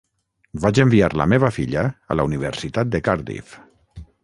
[0.63, 3.57] Vaig enviar la meva filla a la Universitat de Cardiff.